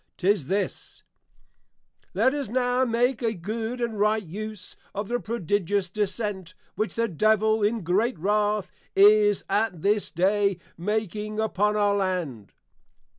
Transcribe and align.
TIS 0.17 0.47
THIS, 0.47 1.03
Let 2.15 2.33
us 2.33 2.49
now 2.49 2.85
make 2.85 3.21
a 3.21 3.35
good 3.35 3.79
and 3.79 3.93
a 3.93 3.97
right 3.97 4.23
use 4.23 4.75
of 4.95 5.09
the 5.09 5.19
prodigious 5.19 5.89
descent 5.89 6.55
which 6.73 6.95
the 6.95 7.07
Devil 7.07 7.61
in 7.61 7.83
Great 7.83 8.17
Wrath 8.17 8.71
is 8.95 9.45
at 9.47 9.83
this 9.83 10.09
day 10.09 10.57
making 10.75 11.39
upon 11.39 11.75
our 11.77 11.93
Land. 11.95 12.51